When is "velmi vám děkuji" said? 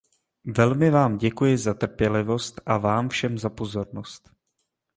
0.55-1.57